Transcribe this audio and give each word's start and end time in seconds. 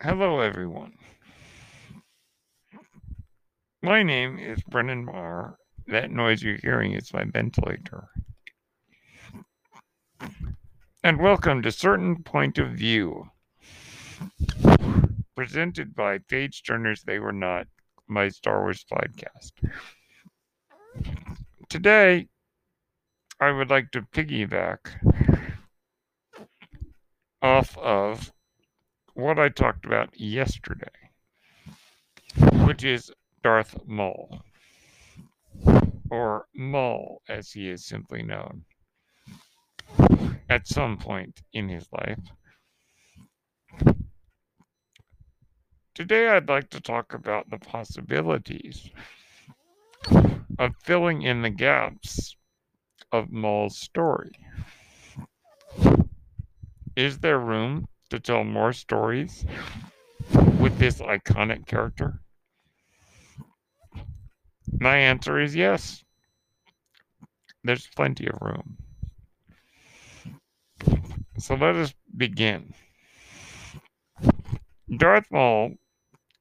Hello, 0.00 0.38
everyone. 0.38 0.92
My 3.82 4.04
name 4.04 4.38
is 4.38 4.62
Brennan 4.62 5.04
Marr. 5.04 5.58
That 5.88 6.12
noise 6.12 6.40
you're 6.40 6.60
hearing 6.62 6.92
is 6.92 7.12
my 7.12 7.24
ventilator. 7.24 8.08
And 11.02 11.18
welcome 11.18 11.62
to 11.62 11.72
Certain 11.72 12.22
Point 12.22 12.58
of 12.58 12.74
View, 12.74 13.28
presented 15.34 15.96
by 15.96 16.18
Page 16.18 16.62
Turners 16.62 17.02
They 17.02 17.18
Were 17.18 17.32
Not, 17.32 17.66
my 18.06 18.28
Star 18.28 18.60
Wars 18.60 18.84
podcast. 18.88 19.50
Today, 21.68 22.28
I 23.40 23.50
would 23.50 23.68
like 23.68 23.90
to 23.90 24.02
piggyback 24.02 24.78
off 27.42 27.76
of 27.78 28.32
what 29.18 29.36
I 29.36 29.48
talked 29.48 29.84
about 29.84 30.10
yesterday, 30.18 30.86
which 32.64 32.84
is 32.84 33.10
Darth 33.42 33.76
Maul, 33.84 34.44
or 36.08 36.46
Maul 36.54 37.22
as 37.28 37.50
he 37.50 37.68
is 37.68 37.84
simply 37.84 38.22
known, 38.22 38.62
at 40.48 40.68
some 40.68 40.98
point 40.98 41.42
in 41.52 41.68
his 41.68 41.88
life. 41.92 42.20
Today, 45.96 46.28
I'd 46.28 46.48
like 46.48 46.70
to 46.70 46.80
talk 46.80 47.12
about 47.12 47.50
the 47.50 47.58
possibilities 47.58 48.88
of 50.60 50.76
filling 50.84 51.22
in 51.22 51.42
the 51.42 51.50
gaps 51.50 52.36
of 53.10 53.32
Maul's 53.32 53.80
story. 53.80 54.30
Is 56.94 57.18
there 57.18 57.40
room 57.40 57.88
to 58.10 58.20
tell 58.20 58.44
more 58.44 58.72
stories 58.72 59.44
with 60.58 60.78
this 60.78 61.00
iconic 61.00 61.66
character? 61.66 62.20
My 64.80 64.96
answer 64.96 65.40
is 65.40 65.54
yes. 65.54 66.04
There's 67.64 67.88
plenty 67.96 68.26
of 68.28 68.40
room. 68.40 68.78
So 71.38 71.54
let 71.54 71.76
us 71.76 71.94
begin. 72.16 72.74
Darth 74.96 75.26
Maul 75.30 75.74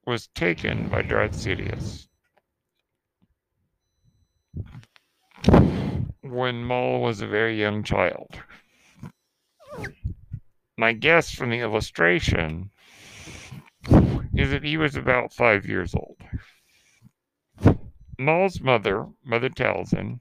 was 0.06 0.28
taken 0.28 0.88
by 0.88 1.02
Darth 1.02 1.34
Sidious 1.34 2.08
when 6.22 6.64
Maul 6.64 7.02
was 7.02 7.22
a 7.22 7.28
very 7.28 7.60
young 7.60 7.84
child. 7.84 8.30
My 10.80 10.94
guess 10.94 11.32
from 11.34 11.50
the 11.50 11.60
illustration 11.60 12.70
is 14.36 14.52
that 14.52 14.64
he 14.64 14.78
was 14.78 14.96
about 14.96 15.34
five 15.34 15.66
years 15.66 15.96
old. 15.96 16.22
Maul's 18.20 18.62
mother, 18.62 19.08
Mother 19.24 19.50
Talzin, 19.50 20.20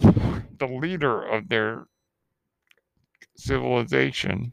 the 0.00 0.66
leader 0.66 1.24
of 1.24 1.48
their 1.48 1.86
civilization, 3.36 4.52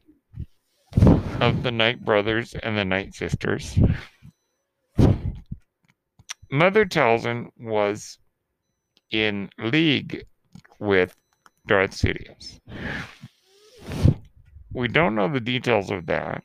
of 1.40 1.62
the 1.64 1.72
Night 1.72 2.04
Brothers 2.04 2.54
and 2.54 2.78
the 2.78 2.84
Night 2.84 3.12
Sisters, 3.14 3.78
Mother 6.50 6.84
Talzin 6.84 7.50
was 7.58 8.18
in 9.10 9.50
league 9.58 10.26
with 10.78 11.16
Darth 11.66 11.90
Sidious. 11.90 12.60
We 14.76 14.88
don't 14.88 15.14
know 15.14 15.26
the 15.26 15.40
details 15.40 15.90
of 15.90 16.04
that. 16.04 16.44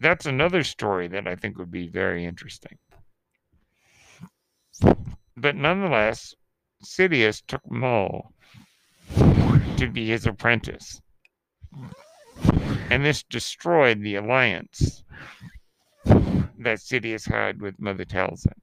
That's 0.00 0.26
another 0.26 0.64
story 0.64 1.06
that 1.06 1.28
I 1.28 1.36
think 1.36 1.56
would 1.56 1.70
be 1.70 1.86
very 1.86 2.24
interesting. 2.24 2.76
But 5.36 5.54
nonetheless, 5.54 6.34
Sidious 6.84 7.40
took 7.46 7.62
Maul 7.70 8.32
to 9.76 9.88
be 9.92 10.08
his 10.08 10.26
apprentice. 10.26 11.00
And 12.90 13.04
this 13.04 13.22
destroyed 13.22 14.02
the 14.02 14.16
alliance 14.16 15.04
that 16.04 16.80
Sidious 16.80 17.30
had 17.30 17.62
with 17.62 17.78
Mother 17.78 18.04
Talzin. 18.04 18.58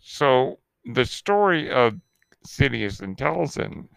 So 0.00 0.60
the 0.86 1.04
story 1.04 1.70
of 1.70 2.00
Sidious 2.46 3.00
and 3.00 3.16
Talzin 3.16 3.88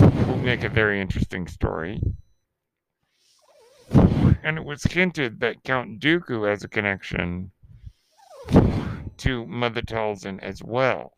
will 0.00 0.38
make 0.38 0.64
a 0.64 0.68
very 0.68 1.00
interesting 1.00 1.46
story. 1.46 2.00
And 4.42 4.58
it 4.58 4.64
was 4.64 4.82
hinted 4.84 5.40
that 5.40 5.62
Count 5.64 6.00
Dooku 6.00 6.48
has 6.48 6.64
a 6.64 6.68
connection 6.68 7.50
to 9.18 9.46
Mother 9.46 9.82
Talzin 9.82 10.38
as 10.42 10.62
well. 10.62 11.14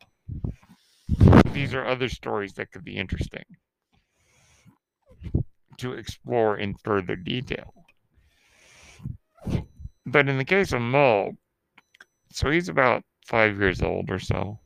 These 1.51 1.73
are 1.73 1.85
other 1.85 2.09
stories 2.09 2.53
that 2.53 2.71
could 2.71 2.83
be 2.83 2.97
interesting 2.97 3.43
to 5.77 5.93
explore 5.93 6.57
in 6.57 6.75
further 6.83 7.15
detail. 7.15 7.73
But 10.05 10.29
in 10.29 10.37
the 10.37 10.45
case 10.45 10.73
of 10.73 10.81
Maul, 10.81 11.33
so 12.31 12.49
he's 12.49 12.69
about 12.69 13.03
five 13.25 13.59
years 13.59 13.81
old 13.81 14.09
or 14.09 14.19
so. 14.19 14.59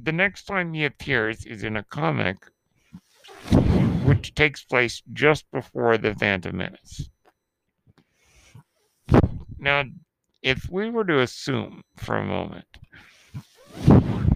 The 0.00 0.12
next 0.12 0.44
time 0.44 0.74
he 0.74 0.84
appears 0.84 1.44
is 1.44 1.64
in 1.64 1.76
a 1.76 1.82
comic 1.82 2.36
which 4.04 4.34
takes 4.34 4.62
place 4.64 5.02
just 5.12 5.50
before 5.50 5.98
the 5.98 6.14
Phantom 6.14 6.56
Menace. 6.56 7.10
Now, 9.58 9.84
if 10.42 10.70
we 10.70 10.88
were 10.88 11.04
to 11.04 11.20
assume 11.20 11.82
for 11.96 12.16
a 12.16 12.24
moment 12.24 12.64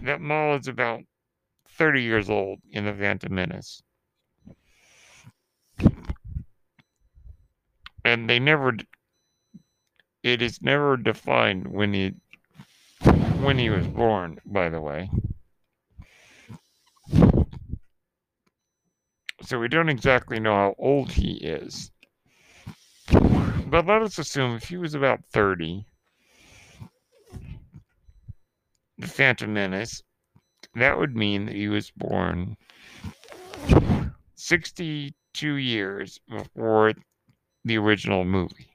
that 0.03 0.19
Maul 0.19 0.57
is 0.57 0.67
about 0.67 1.01
30 1.69 2.03
years 2.03 2.29
old 2.29 2.59
in 2.71 2.85
the 2.85 2.93
Phantom 2.93 3.33
Menace, 3.33 3.81
and 8.03 8.29
they 8.29 8.39
never 8.39 8.73
it 10.23 10.41
is 10.41 10.61
never 10.61 10.97
defined 10.97 11.67
when 11.67 11.93
he 11.93 12.13
when 13.41 13.57
he 13.57 13.69
was 13.69 13.87
born 13.87 14.39
by 14.45 14.69
the 14.69 14.81
way 14.81 15.09
so 19.45 19.59
we 19.59 19.67
don't 19.67 19.89
exactly 19.89 20.39
know 20.39 20.53
how 20.53 20.75
old 20.77 21.11
he 21.11 21.33
is 21.33 21.91
but 23.11 23.85
let 23.85 24.01
us 24.01 24.17
assume 24.17 24.55
if 24.55 24.63
he 24.65 24.77
was 24.77 24.93
about 24.93 25.19
30 25.31 25.85
the 28.97 29.07
phantom 29.07 29.53
menace 29.53 30.01
that 30.75 30.97
would 30.97 31.15
mean 31.15 31.45
that 31.45 31.55
he 31.55 31.67
was 31.67 31.91
born 31.91 32.55
62 34.35 35.53
years 35.55 36.19
before 36.29 36.93
the 37.65 37.77
original 37.77 38.23
movie 38.23 38.73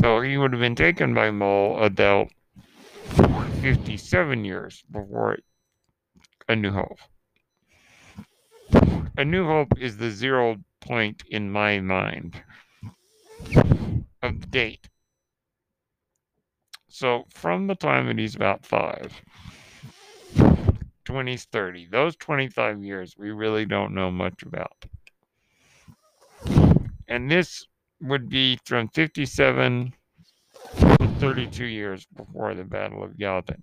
so 0.00 0.20
he 0.20 0.38
would 0.38 0.52
have 0.52 0.60
been 0.60 0.76
taken 0.76 1.14
by 1.14 1.30
Maul 1.30 1.82
about 1.82 2.28
57 3.60 4.44
years 4.44 4.82
before 4.90 5.38
A 6.48 6.56
New 6.56 6.70
Hope. 6.70 6.98
A 9.20 9.24
New 9.26 9.44
Hope 9.44 9.78
is 9.78 9.98
the 9.98 10.10
zero 10.10 10.56
point 10.80 11.24
in 11.28 11.52
my 11.52 11.78
mind 11.78 12.42
of 14.22 14.40
the 14.40 14.46
date. 14.46 14.88
So 16.88 17.26
from 17.28 17.66
the 17.66 17.74
time 17.74 18.06
that 18.06 18.18
he's 18.18 18.34
about 18.34 18.64
five 18.64 19.12
to 21.04 21.12
when 21.12 21.26
he's 21.26 21.44
30, 21.44 21.88
those 21.92 22.16
25 22.16 22.82
years 22.82 23.14
we 23.18 23.30
really 23.30 23.66
don't 23.66 23.92
know 23.92 24.10
much 24.10 24.42
about. 24.42 24.86
And 27.06 27.30
this 27.30 27.66
would 28.00 28.30
be 28.30 28.58
from 28.64 28.88
57 28.88 29.92
to 30.78 31.08
32 31.18 31.66
years 31.66 32.06
before 32.16 32.54
the 32.54 32.64
Battle 32.64 33.04
of 33.04 33.18
Yavin. 33.18 33.60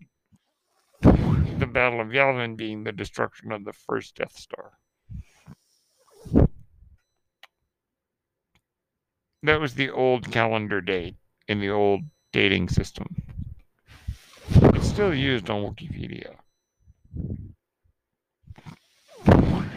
The 1.02 1.66
Battle 1.66 2.00
of 2.00 2.10
Yavin 2.10 2.56
being 2.56 2.84
the 2.84 2.92
destruction 2.92 3.52
of 3.52 3.66
the 3.66 3.74
first 3.74 4.18
Death 4.18 4.38
Star. 4.38 4.74
That 9.44 9.60
was 9.60 9.76
the 9.76 9.90
old 9.90 10.32
calendar 10.32 10.82
date 10.82 11.16
in 11.48 11.60
the 11.60 11.70
old 11.70 12.02
dating 12.34 12.70
system. 12.70 13.08
It's 14.50 14.88
still 14.88 15.14
used 15.14 15.50
on 15.50 15.64
Wikipedia. 15.64 16.36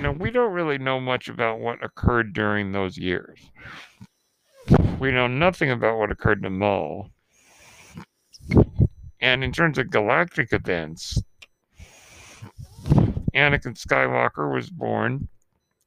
Now, 0.00 0.12
we 0.12 0.30
don't 0.30 0.52
really 0.52 0.78
know 0.78 0.98
much 0.98 1.28
about 1.28 1.60
what 1.60 1.84
occurred 1.84 2.32
during 2.32 2.72
those 2.72 2.96
years. 2.96 3.38
We 4.98 5.10
know 5.10 5.26
nothing 5.26 5.70
about 5.70 5.98
what 5.98 6.10
occurred 6.10 6.42
to 6.42 6.50
Maul. 6.50 7.10
And 9.20 9.44
in 9.44 9.52
terms 9.52 9.76
of 9.76 9.90
galactic 9.90 10.52
events, 10.52 11.22
Anakin 13.34 13.76
Skywalker 13.76 14.52
was 14.52 14.70
born 14.70 15.28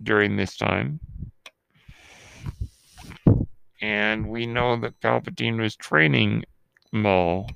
during 0.01 0.35
this 0.35 0.57
time. 0.57 0.99
And 3.83 4.30
we 4.30 4.45
know 4.45 4.77
that 4.77 5.01
Palpatine 5.01 5.59
was 5.59 5.75
training 5.75 6.45
Maul 6.94 7.50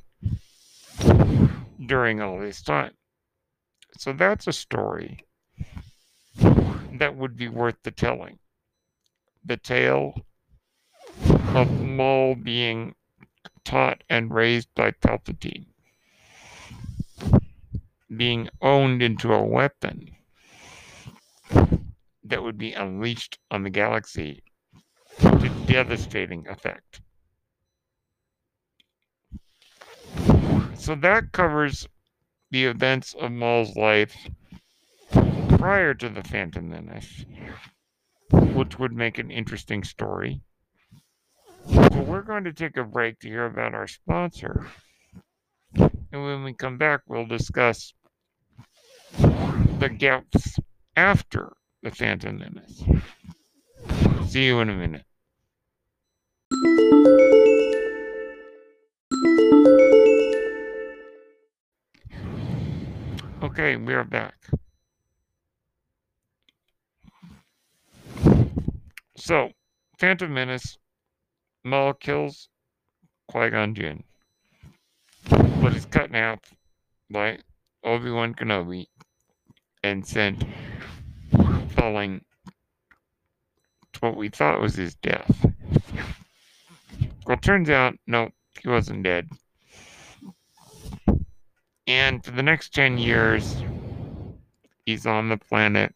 during 1.85 2.21
all 2.21 2.41
this 2.41 2.61
time. 2.61 2.91
So 3.97 4.11
that's 4.11 4.45
a 4.45 4.51
story 4.51 5.23
that 6.35 7.15
would 7.15 7.37
be 7.37 7.47
worth 7.47 7.77
the 7.83 7.91
telling. 7.91 8.39
The 9.45 9.55
tale 9.55 10.15
of 11.55 11.71
Maul 11.79 12.35
being 12.35 12.95
taught 13.63 14.03
and 14.09 14.29
raised 14.29 14.67
by 14.75 14.91
Palpatine, 14.91 15.67
being 18.13 18.49
owned 18.61 19.01
into 19.01 19.31
a 19.31 19.45
weapon 19.45 20.09
that 22.25 22.43
would 22.43 22.57
be 22.57 22.73
unleashed 22.73 23.39
on 23.49 23.63
the 23.63 23.69
galaxy 23.69 24.43
to 25.19 25.51
devastating 25.65 26.47
effect. 26.47 27.01
So 30.75 30.95
that 30.95 31.31
covers 31.31 31.87
the 32.51 32.65
events 32.65 33.13
of 33.19 33.31
Maul's 33.31 33.75
life 33.75 34.15
prior 35.57 35.93
to 35.93 36.09
the 36.09 36.23
Phantom 36.23 36.69
Menace, 36.69 37.25
which 38.31 38.79
would 38.79 38.93
make 38.93 39.17
an 39.17 39.31
interesting 39.31 39.83
story. 39.83 40.41
So 41.67 42.01
we're 42.01 42.21
going 42.21 42.45
to 42.45 42.53
take 42.53 42.77
a 42.77 42.83
break 42.83 43.19
to 43.19 43.27
hear 43.27 43.45
about 43.45 43.73
our 43.73 43.87
sponsor. 43.87 44.67
And 45.75 46.23
when 46.23 46.43
we 46.43 46.53
come 46.53 46.77
back, 46.77 47.01
we'll 47.07 47.25
discuss 47.25 47.93
the 49.17 49.89
gaps 49.89 50.57
after 50.95 51.53
the 51.83 51.91
Phantom 51.91 52.37
Menace. 52.37 52.83
See 54.27 54.45
you 54.45 54.59
in 54.61 54.69
a 54.69 54.75
minute. 54.75 55.06
Okay, 63.43 63.75
we 63.75 63.93
are 63.93 64.03
back. 64.03 64.35
So, 69.15 69.49
Phantom 69.99 70.33
Menace, 70.33 70.77
Maul 71.63 71.93
kills 71.93 72.49
Qui 73.27 73.49
Gon 73.49 73.73
Jinn, 73.73 74.03
but 75.29 75.75
is 75.75 75.85
cut 75.85 76.13
half 76.13 76.39
by 77.09 77.39
Obi 77.83 78.11
Wan 78.11 78.33
Kenobi 78.33 78.85
and 79.83 80.05
sent 80.05 80.43
falling 81.71 82.21
to 83.93 83.99
what 84.01 84.17
we 84.17 84.29
thought 84.29 84.61
was 84.61 84.75
his 84.75 84.95
death. 84.95 85.45
Well, 87.27 87.35
turns 87.35 87.69
out, 87.69 87.93
no, 88.07 88.29
he 88.61 88.69
wasn't 88.69 89.03
dead. 89.03 89.27
And 91.85 92.23
for 92.23 92.31
the 92.31 92.41
next 92.41 92.73
10 92.73 92.97
years, 92.97 93.53
he's 94.85 95.05
on 95.05 95.27
the 95.27 95.35
planet. 95.35 95.93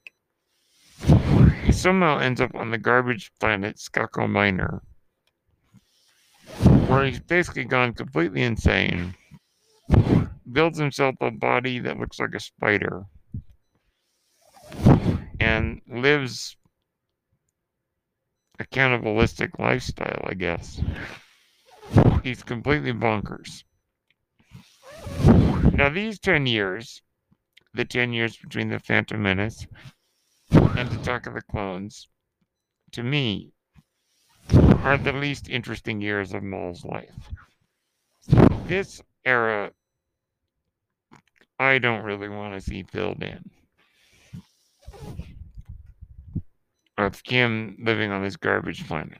He 1.63 1.71
somehow 1.71 2.19
ends 2.19 2.41
up 2.41 2.53
on 2.53 2.69
the 2.69 2.77
garbage 2.77 3.31
planet 3.39 3.77
Skako 3.77 4.29
Minor, 4.29 4.81
where 6.87 7.05
he's 7.05 7.21
basically 7.21 7.63
gone 7.63 7.93
completely 7.93 8.43
insane. 8.43 9.15
Builds 10.51 10.77
himself 10.77 11.15
a 11.21 11.31
body 11.31 11.79
that 11.79 11.97
looks 11.97 12.19
like 12.19 12.33
a 12.35 12.41
spider 12.41 13.05
and 15.39 15.81
lives 15.87 16.57
cannibalistic 18.65 19.57
lifestyle, 19.59 20.23
I 20.27 20.33
guess. 20.33 20.81
He's 22.23 22.43
completely 22.43 22.93
bonkers. 22.93 23.63
Now, 25.73 25.89
these 25.89 26.19
10 26.19 26.45
years, 26.45 27.01
the 27.73 27.85
10 27.85 28.13
years 28.13 28.37
between 28.37 28.69
the 28.69 28.79
Phantom 28.79 29.21
Menace 29.21 29.65
and 30.51 30.91
Attack 30.91 31.27
of 31.27 31.33
the 31.33 31.41
Clones, 31.41 32.07
to 32.91 33.03
me, 33.03 33.53
are 34.83 34.97
the 34.97 35.13
least 35.13 35.49
interesting 35.49 36.01
years 36.01 36.33
of 36.33 36.43
Maul's 36.43 36.83
life. 36.83 37.31
This 38.67 39.01
era, 39.25 39.71
I 41.59 41.77
don't 41.77 42.03
really 42.03 42.29
want 42.29 42.53
to 42.53 42.61
see 42.61 42.83
filled 42.83 43.23
in. 43.23 43.49
Of 47.01 47.23
Kim 47.23 47.77
living 47.79 48.11
on 48.11 48.23
this 48.23 48.35
garbage 48.35 48.87
planet. 48.87 49.19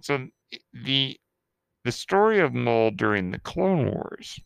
So 0.00 0.28
the 0.72 1.18
the 1.84 1.92
story 1.92 2.40
of 2.40 2.52
Maul 2.52 2.90
during 2.90 3.30
the 3.30 3.38
Clone 3.38 3.90
Wars 3.90 4.38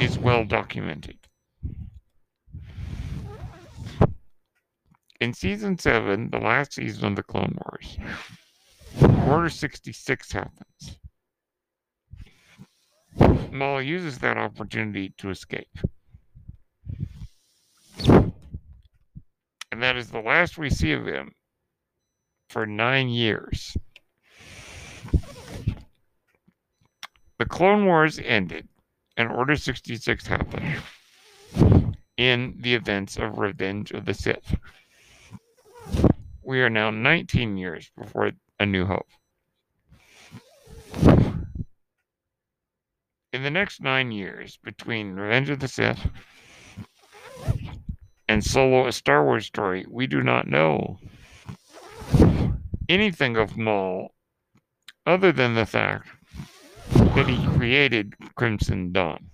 is 0.00 0.18
well 0.18 0.44
documented. 0.44 1.18
In 5.20 5.32
season 5.32 5.78
7, 5.78 6.30
the 6.30 6.38
last 6.38 6.74
season 6.74 7.06
of 7.06 7.16
the 7.16 7.22
Clone 7.22 7.56
Wars, 7.64 7.98
Order 9.26 9.48
66 9.48 10.32
happens. 10.32 10.98
Maul 13.50 13.82
uses 13.82 14.18
that 14.18 14.36
opportunity 14.36 15.14
to 15.18 15.30
escape. 15.30 15.78
That 19.84 19.96
is 19.96 20.08
the 20.08 20.18
last 20.18 20.56
we 20.56 20.70
see 20.70 20.92
of 20.92 21.06
him 21.06 21.30
for 22.48 22.64
nine 22.64 23.10
years. 23.10 23.76
The 27.38 27.44
Clone 27.44 27.84
Wars 27.84 28.18
ended, 28.18 28.66
and 29.18 29.30
Order 29.30 29.56
66 29.56 30.26
happened 30.26 30.82
in 32.16 32.56
the 32.60 32.74
events 32.74 33.18
of 33.18 33.36
Revenge 33.36 33.90
of 33.90 34.06
the 34.06 34.14
Sith. 34.14 34.56
We 36.42 36.62
are 36.62 36.70
now 36.70 36.88
19 36.88 37.58
years 37.58 37.90
before 37.94 38.32
A 38.58 38.64
New 38.64 38.86
Hope. 38.86 39.10
In 43.34 43.42
the 43.42 43.50
next 43.50 43.82
nine 43.82 44.12
years, 44.12 44.58
between 44.64 45.12
Revenge 45.12 45.50
of 45.50 45.60
the 45.60 45.68
Sith 45.68 46.08
and 48.34 48.42
Solo 48.42 48.88
a 48.88 48.92
Star 48.92 49.24
Wars 49.24 49.46
story, 49.46 49.86
we 49.88 50.08
do 50.08 50.20
not 50.20 50.48
know 50.48 50.98
anything 52.88 53.36
of 53.36 53.56
Maul 53.56 54.12
other 55.06 55.30
than 55.30 55.54
the 55.54 55.64
fact 55.64 56.08
that 56.90 57.28
he 57.28 57.46
created 57.56 58.12
Crimson 58.34 58.90
Dawn. 58.90 59.30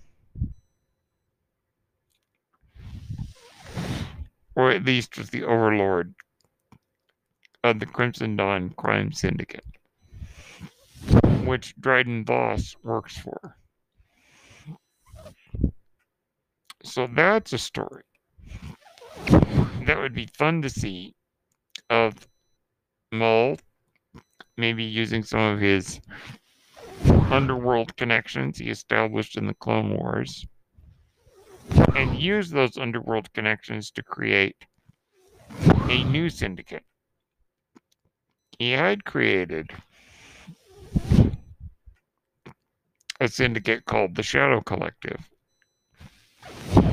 Or 4.55 4.71
at 4.71 4.85
least 4.85 5.17
was 5.17 5.31
the 5.31 5.45
overlord 5.45 6.15
of 7.65 7.81
the 7.81 7.87
Crimson 7.87 8.37
Dawn 8.37 8.69
crime 8.77 9.13
syndicate, 9.13 9.65
which 11.47 11.75
Dryden 11.81 12.27
Voss 12.27 12.77
works 12.83 13.17
for. 13.17 13.57
So 16.83 17.07
that's 17.07 17.55
a 17.55 17.59
story 17.59 18.03
that 19.91 19.99
would 19.99 20.15
be 20.15 20.27
fun 20.39 20.63
to 20.63 20.71
see 20.71 21.13
of 21.91 22.15
Maul 23.11 23.57
maybe 24.57 24.85
using 24.85 25.25
some 25.25 25.41
of 25.41 25.59
his 25.59 26.01
underworld 27.33 27.97
connections 27.97 28.59
he 28.59 28.71
established 28.71 29.37
in 29.37 29.49
the 29.49 29.55
Clone 29.55 29.97
Wars 29.97 30.47
and 31.97 32.17
use 32.17 32.51
those 32.51 32.79
underworld 32.79 33.33
connections 33.33 33.91
to 33.91 34.03
create 34.05 34.65
a 35.89 36.05
new 36.05 36.31
syndicate. 36.31 36.85
He 38.61 38.71
had 38.71 39.05
created 39.05 39.73
a 43.19 43.27
syndicate 43.27 43.87
called 43.87 44.15
the 44.15 44.23
Shadow 44.23 44.61
Collective, 44.61 45.29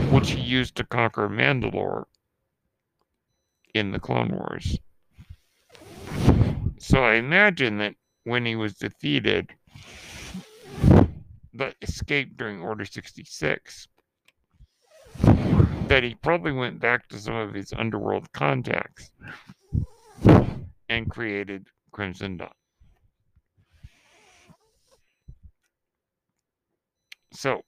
which 0.09 0.31
he 0.31 0.41
used 0.41 0.75
to 0.77 0.83
conquer 0.83 1.29
Mandalore 1.29 2.05
in 3.74 3.91
the 3.91 4.00
Clone 4.00 4.29
Wars. 4.29 4.77
So 6.79 7.03
I 7.03 7.15
imagine 7.15 7.77
that 7.79 7.95
when 8.24 8.45
he 8.45 8.55
was 8.55 8.75
defeated, 8.75 9.50
but 11.53 11.75
escaped 11.81 12.38
during 12.38 12.62
Order 12.62 12.86
66, 12.86 13.88
that 15.88 16.03
he 16.03 16.15
probably 16.15 16.51
went 16.51 16.79
back 16.79 17.07
to 17.07 17.19
some 17.19 17.36
of 17.36 17.53
his 17.53 17.74
underworld 17.74 18.31
contacts 18.33 19.12
and 20.89 21.09
created 21.09 21.67
Crimson 21.91 22.38
Dawn. 22.38 22.51
So 27.33 27.62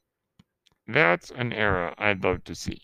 That's 0.88 1.30
an 1.32 1.54
era 1.54 1.94
I'd 2.00 2.24
love 2.24 2.44
to 2.46 2.56
see. 2.56 2.82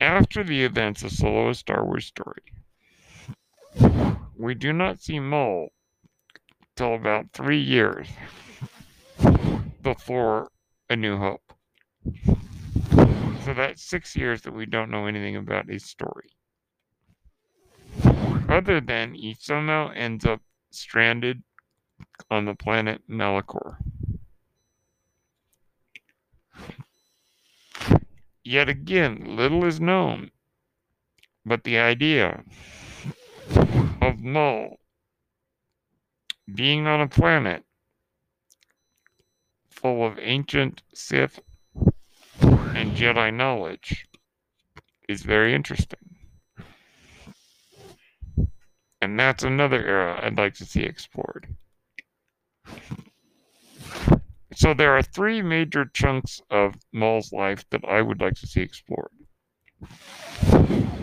After 0.00 0.42
the 0.42 0.64
events 0.64 1.02
of 1.02 1.12
Solo 1.12 1.50
A 1.50 1.54
Star 1.54 1.84
Wars 1.84 2.06
story, 2.06 2.42
we 4.34 4.54
do 4.54 4.72
not 4.72 5.02
see 5.02 5.20
Maul 5.20 5.68
till 6.74 6.94
about 6.94 7.32
three 7.32 7.60
years 7.60 8.08
before 9.82 10.50
A 10.88 10.96
New 10.96 11.18
Hope. 11.18 11.52
So 13.44 13.54
that's 13.54 13.82
six 13.82 14.16
years 14.16 14.40
that 14.42 14.54
we 14.54 14.64
don't 14.64 14.90
know 14.90 15.06
anything 15.06 15.36
about 15.36 15.68
his 15.68 15.84
story. 15.84 16.30
Other 18.48 18.80
than 18.80 19.14
he 19.14 19.36
somehow 19.38 19.92
ends 19.94 20.24
up 20.24 20.40
stranded 20.70 21.42
on 22.30 22.46
the 22.46 22.54
planet 22.54 23.02
Malachor. 23.06 23.76
Yet 28.42 28.68
again, 28.68 29.36
little 29.36 29.64
is 29.64 29.80
known, 29.80 30.30
but 31.44 31.64
the 31.64 31.78
idea 31.78 32.44
of 34.00 34.20
Maul 34.20 34.80
being 36.54 36.86
on 36.86 37.00
a 37.00 37.08
planet 37.08 37.64
full 39.68 40.04
of 40.06 40.18
ancient 40.18 40.82
Sith 40.94 41.40
and 42.40 42.96
Jedi 42.96 43.32
knowledge 43.32 44.06
is 45.08 45.22
very 45.22 45.54
interesting. 45.54 46.16
And 49.02 49.18
that's 49.18 49.42
another 49.42 49.84
era 49.86 50.20
I'd 50.22 50.38
like 50.38 50.54
to 50.54 50.64
see 50.64 50.82
explored. 50.82 51.54
So 54.54 54.74
there 54.74 54.96
are 54.96 55.02
three 55.02 55.42
major 55.42 55.84
chunks 55.94 56.40
of 56.50 56.74
Maul's 56.92 57.32
life 57.32 57.64
that 57.70 57.84
I 57.84 58.02
would 58.02 58.20
like 58.20 58.34
to 58.34 58.46
see 58.46 58.60
explored. 58.60 59.10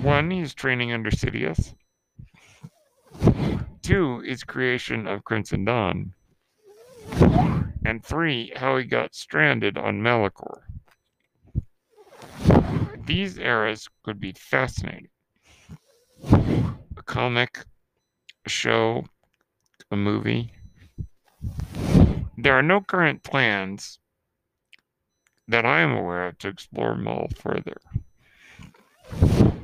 One, 0.02 0.30
he's 0.32 0.54
training 0.54 0.92
under 0.92 1.10
Sidious. 1.10 1.74
Two, 3.82 4.20
his 4.20 4.44
creation 4.44 5.08
of 5.08 5.24
Crimson 5.24 5.66
Dawn. 5.66 6.14
And 7.86 8.04
three, 8.04 8.52
how 8.56 8.78
he 8.78 8.84
got 8.84 9.16
stranded 9.16 9.78
on 9.78 10.02
Malachor. 10.02 10.64
These 13.06 13.38
eras 13.38 13.88
could 14.04 14.20
be 14.20 14.34
fascinating. 14.34 15.08
A 16.32 17.04
comic, 17.06 17.64
a 18.46 18.50
show, 18.50 19.06
a 19.90 19.96
movie. 19.96 20.52
There 22.40 22.54
are 22.54 22.62
no 22.62 22.82
current 22.82 23.24
plans 23.24 23.98
that 25.48 25.66
I 25.66 25.80
am 25.80 25.92
aware 25.92 26.28
of 26.28 26.38
to 26.40 26.50
explore 26.50 26.96
Maul 26.96 27.30
further. 27.36 27.78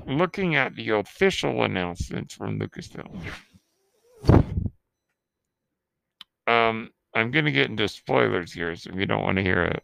Looking 0.08 0.56
at 0.56 0.76
the 0.76 0.90
official 0.90 1.64
announcements 1.64 2.34
from 2.34 2.60
Lucasfilm, 2.60 3.22
um, 6.48 6.90
I'm 7.14 7.30
going 7.30 7.46
to 7.46 7.52
get 7.52 7.70
into 7.70 7.88
spoilers 7.88 8.52
here, 8.52 8.76
so 8.76 8.90
if 8.90 8.96
you 8.96 9.06
don't 9.06 9.24
want 9.24 9.38
to 9.38 9.44
hear 9.44 9.64
it, 9.66 9.84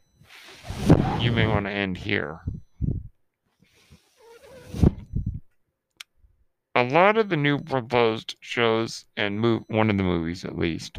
you 1.22 1.32
may 1.32 1.46
want 1.46 1.68
to 1.68 1.72
end 1.72 1.96
here. 1.96 2.40
A 6.74 6.84
lot 6.84 7.18
of 7.18 7.30
the 7.30 7.38
new 7.38 7.60
proposed 7.60 8.36
shows 8.40 9.06
and 9.16 9.40
move 9.40 9.64
one 9.68 9.92
of 9.92 9.98
the 9.98 10.04
movies 10.04 10.44
at 10.44 10.58
least 10.58 10.98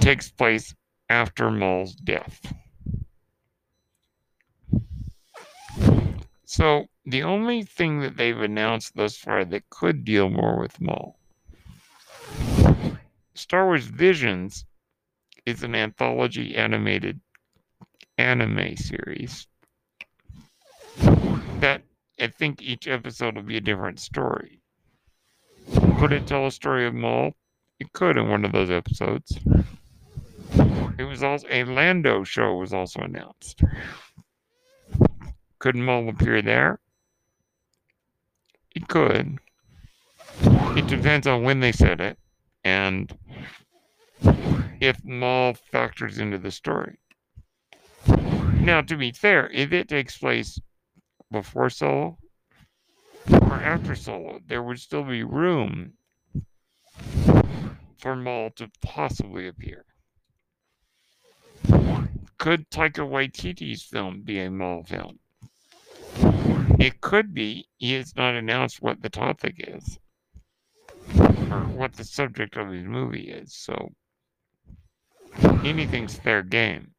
takes 0.00 0.30
place 0.30 0.74
after 1.08 1.50
Maul's 1.50 1.94
death. 1.94 2.52
So 6.44 6.86
the 7.04 7.22
only 7.22 7.62
thing 7.62 8.00
that 8.00 8.16
they've 8.16 8.40
announced 8.40 8.96
thus 8.96 9.16
far 9.16 9.44
that 9.44 9.70
could 9.70 10.04
deal 10.04 10.30
more 10.30 10.58
with 10.58 10.80
Maul, 10.80 11.16
Star 13.34 13.66
Wars 13.66 13.86
Visions 13.86 14.64
is 15.46 15.62
an 15.62 15.74
anthology 15.74 16.56
animated 16.56 17.20
anime 18.18 18.76
series 18.76 19.46
that 21.60 21.82
I 22.20 22.26
think 22.26 22.60
each 22.60 22.86
episode 22.86 23.36
will 23.36 23.42
be 23.42 23.56
a 23.56 23.62
different 23.62 24.00
story. 24.00 24.60
Could 25.98 26.12
it 26.12 26.26
tell 26.26 26.46
a 26.46 26.50
story 26.50 26.86
of 26.86 26.94
Maul? 26.94 27.32
It 27.78 27.92
could 27.92 28.16
in 28.16 28.28
one 28.28 28.44
of 28.44 28.52
those 28.52 28.70
episodes. 28.70 29.38
It 30.98 31.04
was 31.04 31.22
also 31.22 31.46
a 31.50 31.64
Lando 31.64 32.24
show 32.24 32.56
was 32.56 32.72
also 32.72 33.00
announced. 33.00 33.62
Could 35.58 35.76
Maul 35.76 36.08
appear 36.08 36.42
there? 36.42 36.80
It 38.74 38.88
could. 38.88 39.38
It 40.42 40.86
depends 40.86 41.26
on 41.26 41.42
when 41.42 41.60
they 41.60 41.72
said 41.72 42.00
it 42.00 42.18
and 42.64 43.16
if 44.80 45.04
Maul 45.04 45.54
factors 45.54 46.18
into 46.18 46.38
the 46.38 46.50
story. 46.50 46.98
Now, 48.06 48.80
to 48.82 48.96
be 48.96 49.12
fair, 49.12 49.50
if 49.50 49.72
it 49.72 49.88
takes 49.88 50.18
place 50.18 50.58
before 51.30 51.70
Solo 51.70 52.18
or 53.30 53.54
after 53.54 53.94
Solo, 53.94 54.40
there 54.46 54.62
would 54.62 54.78
still 54.78 55.04
be 55.04 55.22
room 55.22 55.94
for 57.98 58.16
Maul 58.16 58.50
to 58.56 58.70
possibly 58.82 59.48
appear. 59.48 59.84
Could 62.40 62.70
Taika 62.70 63.06
Waititi's 63.06 63.82
film 63.82 64.22
be 64.22 64.40
a 64.40 64.50
Maul 64.50 64.82
film? 64.82 65.18
It 66.80 67.02
could 67.02 67.34
be. 67.34 67.68
He 67.76 67.92
has 67.92 68.16
not 68.16 68.34
announced 68.34 68.80
what 68.80 69.02
the 69.02 69.10
topic 69.10 69.56
is 69.58 69.98
or 71.18 71.66
what 71.76 71.92
the 71.92 72.04
subject 72.04 72.56
of 72.56 72.70
his 72.70 72.84
movie 72.84 73.30
is, 73.30 73.52
so 73.54 73.92
anything's 75.66 76.16
fair 76.16 76.42
game. 76.42 76.92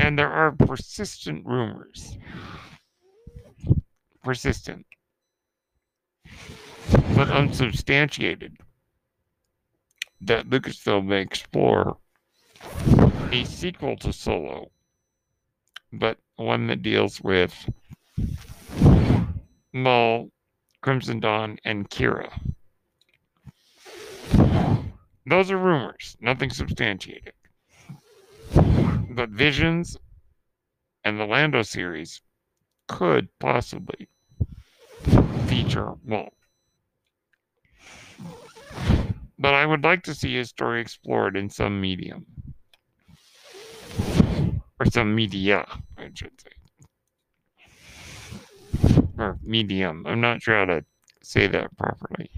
And 0.00 0.18
there 0.18 0.32
are 0.32 0.50
persistent 0.50 1.46
rumors. 1.46 2.18
Persistent. 4.24 4.84
But 7.14 7.30
unsubstantiated. 7.30 8.56
That 10.20 10.50
Lucasfilm 10.50 11.06
may 11.06 11.20
explore 11.20 11.96
a 13.32 13.44
sequel 13.44 13.96
to 13.96 14.12
Solo, 14.12 14.72
but 15.92 16.18
one 16.34 16.66
that 16.66 16.82
deals 16.82 17.20
with 17.20 17.70
Maul, 19.72 20.30
Crimson 20.80 21.20
Dawn, 21.20 21.56
and 21.64 21.88
Qi'ra. 21.88 22.28
Those 25.26 25.50
are 25.52 25.58
rumors, 25.58 26.16
nothing 26.20 26.50
substantiated. 26.50 27.34
But 28.52 29.30
Visions 29.30 29.96
and 31.04 31.20
the 31.20 31.24
Lando 31.26 31.62
series 31.62 32.22
could 32.88 33.28
possibly 33.38 34.08
feature 35.46 35.92
Maul. 36.04 36.32
But 39.38 39.54
I 39.54 39.64
would 39.66 39.84
like 39.84 40.02
to 40.04 40.14
see 40.14 40.34
his 40.34 40.48
story 40.48 40.80
explored 40.80 41.36
in 41.36 41.48
some 41.48 41.80
medium 41.80 42.26
or 44.80 44.86
some 44.86 45.14
media, 45.14 45.66
I 45.98 46.10
should 46.14 46.32
say. 46.40 46.50
Or 49.18 49.38
medium. 49.42 50.06
I'm 50.06 50.22
not 50.22 50.40
sure 50.42 50.56
how 50.56 50.64
to 50.64 50.84
say 51.22 51.46
that 51.46 51.76
properly. 51.76 52.30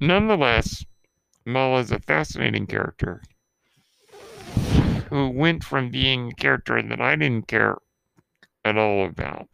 Nonetheless, 0.00 0.86
Maul 1.44 1.78
is 1.78 1.92
a 1.92 1.98
fascinating 1.98 2.66
character 2.66 3.22
who 5.10 5.28
went 5.28 5.64
from 5.64 5.90
being 5.90 6.30
a 6.30 6.34
character 6.34 6.82
that 6.82 7.00
I 7.00 7.14
didn't 7.16 7.48
care 7.48 7.76
at 8.64 8.78
all 8.78 9.04
about, 9.04 9.48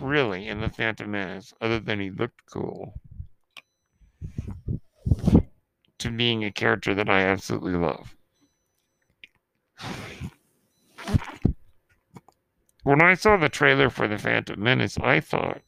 really, 0.00 0.48
in 0.48 0.60
The 0.60 0.68
Phantom 0.68 1.10
Menace, 1.10 1.52
other 1.60 1.80
than 1.80 2.00
he 2.00 2.10
looked 2.10 2.46
cool, 2.50 2.94
to 5.98 6.10
being 6.10 6.44
a 6.44 6.52
character 6.52 6.94
that 6.94 7.08
I 7.08 7.22
absolutely 7.22 7.74
love. 7.74 8.14
When 12.82 13.02
I 13.02 13.14
saw 13.14 13.36
the 13.36 13.48
trailer 13.48 13.90
for 13.90 14.08
The 14.08 14.18
Phantom 14.18 14.60
Menace, 14.60 14.98
I 14.98 15.20
thought 15.20 15.60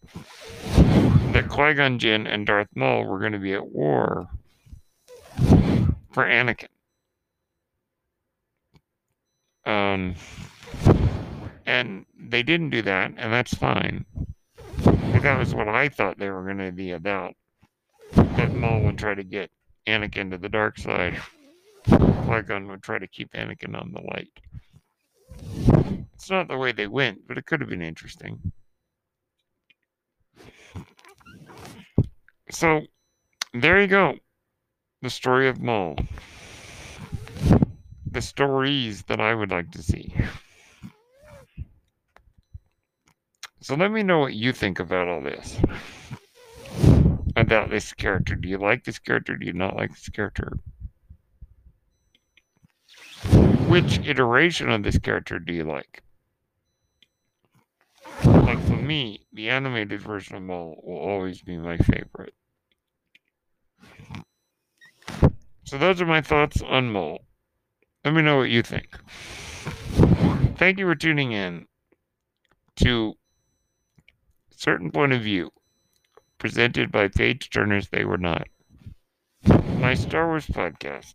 that 1.33 1.49
Qui 1.49 1.75
Gon 1.75 1.99
Jinn 1.99 2.27
and 2.27 2.47
Darth 2.47 2.71
Maul 2.75 3.05
were 3.05 3.19
going 3.19 3.33
to 3.33 3.39
be 3.39 3.53
at 3.53 3.67
war 3.67 4.29
for 6.13 6.25
Anakin. 6.25 6.69
Um, 9.65 10.15
and 11.67 12.07
they 12.19 12.43
didn't 12.43 12.71
do 12.71 12.83
that, 12.83 13.13
and 13.17 13.33
that's 13.33 13.55
fine. 13.55 14.05
that 14.79 15.39
was 15.39 15.55
what 15.55 15.69
I 15.69 15.89
thought 15.89 16.19
they 16.19 16.31
were 16.31 16.45
going 16.45 16.59
to 16.59 16.73
be 16.73 16.93
about. 16.93 17.35
That 18.15 18.55
Maul 18.55 18.83
would 18.83 18.99
try 18.99 19.15
to 19.15 19.23
get 19.23 19.51
Anakin 19.87 20.31
to 20.31 20.39
the 20.39 20.49
dark 20.49 20.79
side 20.79 21.21
Qui-Gon 21.85 22.69
would 22.69 22.83
try 22.83 22.99
to 22.99 23.07
keep 23.07 23.33
Anakin 23.33 23.81
on 23.81 23.93
the 23.93 24.01
light. 24.01 24.31
It's 26.15 26.31
not 26.31 26.49
the 26.49 26.57
way 26.57 26.73
they 26.73 26.87
went, 26.87 27.27
but 27.27 27.37
it 27.39 27.47
could 27.47 27.61
have 27.61 27.71
been 27.71 27.83
interesting. 27.83 28.53
So, 32.51 32.83
there 33.55 33.81
you 33.81 33.87
go. 33.87 34.15
The 35.01 35.11
story 35.11 35.49
of 35.49 35.61
Maul. 35.61 35.97
The 38.11 38.23
stories 38.23 39.03
that 39.05 39.21
I 39.21 39.35
would 39.35 39.51
like 39.51 39.71
to 39.73 39.83
see. 39.83 40.15
So 43.61 43.75
let 43.75 43.91
me 43.91 44.03
know 44.03 44.19
what 44.19 44.35
you 44.35 44.53
think 44.53 44.81
about 44.81 45.09
all 45.09 45.23
this. 45.23 45.59
About 47.37 47.71
this 47.71 47.93
character. 47.93 48.35
Do 48.35 48.49
you 48.49 48.59
like 48.59 48.85
this 48.85 48.99
character? 48.99 49.37
Do 49.37 49.47
you 49.47 49.53
not 49.53 49.77
like 49.77 49.91
this 49.91 50.09
character? 50.09 50.59
Which 53.69 53.99
iteration 54.07 54.71
of 54.71 54.83
this 54.83 54.99
character 54.99 55.39
do 55.39 55.53
you 55.53 55.65
like? 55.65 56.03
Like 58.25 58.61
for 58.65 58.77
me, 58.77 59.27
the 59.33 59.49
animated 59.49 60.01
version 60.01 60.37
of 60.37 60.43
Maul 60.43 60.81
will 60.85 60.99
always 60.99 61.43
be 61.43 61.57
my 61.57 61.77
favorite. 61.79 62.35
So 65.65 65.79
those 65.79 66.03
are 66.03 66.07
my 66.07 66.21
thoughts 66.21 66.61
on 66.61 66.93
Maul. 66.93 67.25
Let 68.05 68.15
me 68.15 68.23
know 68.23 68.37
what 68.37 68.51
you 68.51 68.63
think. 68.63 68.99
Thank 70.57 70.79
you 70.79 70.87
for 70.87 70.95
tuning 70.95 71.33
in 71.33 71.67
to 72.77 73.15
Certain 74.51 74.91
Point 74.91 75.13
of 75.13 75.23
View, 75.23 75.51
presented 76.39 76.93
by 76.93 77.09
Page 77.09 77.51
Turners 77.51 77.89
They 77.89 78.05
Were 78.05 78.19
Not. 78.19 78.47
My 79.47 79.95
Star 79.95 80.27
Wars 80.27 80.47
podcast. 80.47 81.15